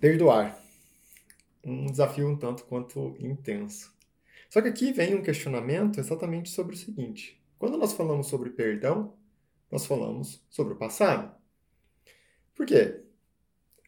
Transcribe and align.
Perdoar. 0.00 0.58
Um 1.62 1.84
desafio 1.84 2.26
um 2.26 2.34
tanto 2.34 2.64
quanto 2.64 3.14
intenso. 3.18 3.94
Só 4.48 4.62
que 4.62 4.68
aqui 4.68 4.92
vem 4.92 5.14
um 5.14 5.22
questionamento 5.22 6.00
exatamente 6.00 6.48
sobre 6.48 6.74
o 6.74 6.78
seguinte: 6.78 7.38
quando 7.58 7.76
nós 7.76 7.92
falamos 7.92 8.26
sobre 8.26 8.48
perdão, 8.48 9.12
nós 9.70 9.84
falamos 9.84 10.42
sobre 10.48 10.72
o 10.72 10.76
passado. 10.76 11.30
Por 12.54 12.64
quê? 12.64 13.02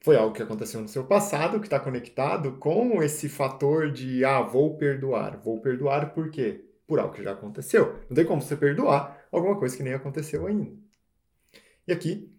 Foi 0.00 0.16
algo 0.16 0.34
que 0.34 0.42
aconteceu 0.42 0.80
no 0.80 0.88
seu 0.88 1.04
passado 1.04 1.60
que 1.60 1.66
está 1.66 1.78
conectado 1.78 2.52
com 2.52 3.02
esse 3.02 3.28
fator 3.28 3.92
de 3.92 4.24
ah, 4.24 4.40
vou 4.40 4.78
perdoar. 4.78 5.38
Vou 5.42 5.60
perdoar 5.60 6.14
por 6.14 6.30
quê? 6.30 6.64
Por 6.86 6.98
algo 6.98 7.12
que 7.12 7.22
já 7.22 7.32
aconteceu. 7.32 8.00
Não 8.08 8.14
tem 8.14 8.24
como 8.24 8.40
você 8.40 8.56
perdoar 8.56 9.26
alguma 9.30 9.58
coisa 9.58 9.76
que 9.76 9.82
nem 9.82 9.92
aconteceu 9.92 10.46
ainda. 10.46 10.74
E 11.86 11.92
aqui, 11.92 12.34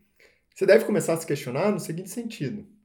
você 0.55 0.65
deve 0.65 0.85
começar 0.85 1.13
a 1.13 1.17
se 1.17 1.27
questionar 1.27 1.71
no 1.71 1.79
seguinte 1.79 2.09
sentido: 2.09 2.78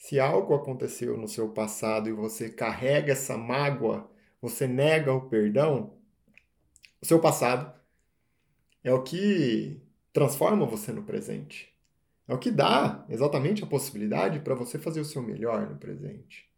se 0.00 0.18
algo 0.18 0.54
aconteceu 0.54 1.18
no 1.18 1.28
seu 1.28 1.50
passado 1.50 2.08
e 2.08 2.12
você 2.12 2.48
carrega 2.48 3.12
essa 3.12 3.36
mágoa, 3.36 4.10
você 4.40 4.66
nega 4.66 5.12
o 5.12 5.28
perdão, 5.28 5.92
o 7.02 7.06
seu 7.06 7.20
passado 7.20 7.70
é 8.82 8.90
o 8.94 9.02
que 9.02 9.78
transforma 10.10 10.64
você 10.64 10.90
no 10.90 11.02
presente. 11.02 11.70
É 12.26 12.32
o 12.32 12.38
que 12.38 12.50
dá 12.50 13.04
exatamente 13.10 13.62
a 13.62 13.66
possibilidade 13.66 14.40
para 14.40 14.54
você 14.54 14.78
fazer 14.78 15.00
o 15.00 15.04
seu 15.04 15.20
melhor 15.22 15.68
no 15.68 15.76
presente. 15.76 16.50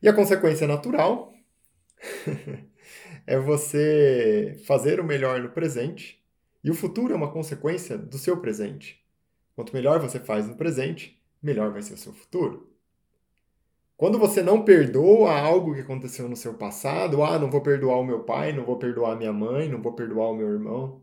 E 0.00 0.08
a 0.08 0.14
consequência 0.14 0.66
natural 0.66 1.34
é 3.26 3.38
você 3.38 4.58
fazer 4.66 5.00
o 5.00 5.04
melhor 5.04 5.38
no 5.42 5.50
presente, 5.50 6.24
e 6.64 6.70
o 6.70 6.74
futuro 6.74 7.12
é 7.12 7.16
uma 7.16 7.30
consequência 7.30 7.98
do 7.98 8.16
seu 8.16 8.40
presente. 8.40 9.04
Quanto 9.54 9.74
melhor 9.74 10.00
você 10.00 10.18
faz 10.18 10.48
no 10.48 10.56
presente, 10.56 11.21
melhor 11.42 11.72
vai 11.72 11.82
ser 11.82 11.94
o 11.94 11.98
seu 11.98 12.12
futuro. 12.12 12.70
Quando 13.96 14.18
você 14.18 14.42
não 14.42 14.64
perdoa 14.64 15.32
algo 15.38 15.74
que 15.74 15.80
aconteceu 15.80 16.28
no 16.28 16.36
seu 16.36 16.54
passado, 16.54 17.22
ah, 17.22 17.38
não 17.38 17.50
vou 17.50 17.60
perdoar 17.60 17.98
o 17.98 18.04
meu 18.04 18.24
pai, 18.24 18.52
não 18.52 18.64
vou 18.64 18.76
perdoar 18.76 19.16
minha 19.16 19.32
mãe, 19.32 19.68
não 19.68 19.80
vou 19.80 19.92
perdoar 19.92 20.30
o 20.30 20.36
meu 20.36 20.48
irmão. 20.48 21.02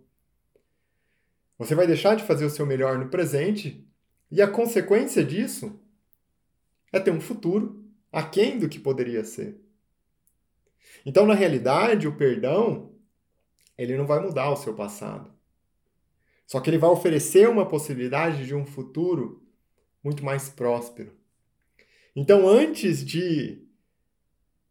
Você 1.58 1.76
vai 1.76 1.88
deixar 1.88 2.16
de 2.16 2.24
fazer 2.24 2.46
o 2.46 2.50
seu 2.50 2.66
melhor 2.66 2.98
no 2.98 3.10
presente 3.10 3.88
e 4.32 4.42
a 4.42 4.48
consequência 4.48 5.24
disso 5.24 5.80
é 6.92 7.00
ter 7.00 7.12
um 7.12 7.22
futuro 7.22 7.86
aquém 8.12 8.60
do 8.60 8.68
que 8.70 8.80
poderia 8.80 9.24
ser. 9.24 9.60
Então, 11.06 11.26
na 11.26 11.34
realidade, 11.34 12.08
o 12.08 12.16
perdão, 12.16 12.92
ele 13.78 13.96
não 13.96 14.06
vai 14.06 14.20
mudar 14.20 14.50
o 14.52 14.58
seu 14.58 14.74
passado. 14.74 15.34
Só 16.46 16.60
que 16.60 16.70
ele 16.70 16.78
vai 16.78 16.90
oferecer 16.90 17.48
uma 17.48 17.66
possibilidade 17.66 18.46
de 18.46 18.56
um 18.56 18.66
futuro 18.66 19.42
muito 20.04 20.24
mais 20.24 20.50
próspero. 20.50 21.14
Então, 22.16 22.48
antes 22.48 23.06
de 23.06 23.66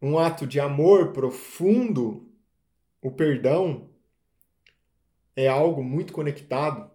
um 0.00 0.18
ato 0.18 0.46
de 0.46 0.60
amor 0.60 1.12
profundo, 1.12 2.30
o 3.02 3.10
perdão 3.10 3.88
é 5.34 5.46
algo 5.46 5.82
muito 5.82 6.12
conectado 6.12 6.90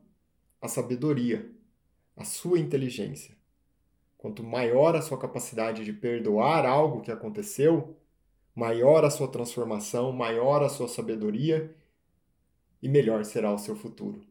à 0.61 0.67
sabedoria, 0.67 1.49
à 2.15 2.23
sua 2.23 2.59
inteligência. 2.59 3.35
Quanto 4.17 4.43
maior 4.43 4.95
a 4.95 5.01
sua 5.01 5.17
capacidade 5.17 5.83
de 5.83 5.91
perdoar 5.91 6.65
algo 6.65 7.01
que 7.01 7.11
aconteceu, 7.11 7.97
maior 8.55 9.03
a 9.03 9.09
sua 9.09 9.27
transformação, 9.27 10.11
maior 10.11 10.63
a 10.63 10.69
sua 10.69 10.87
sabedoria 10.87 11.75
e 12.81 12.87
melhor 12.87 13.25
será 13.25 13.53
o 13.53 13.57
seu 13.57 13.75
futuro, 13.75 14.21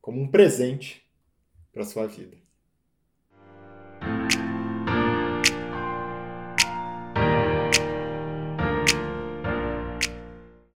como 0.00 0.20
um 0.20 0.28
presente 0.28 1.04
para 1.72 1.82
a 1.82 1.86
sua 1.86 2.06
vida. 2.06 2.45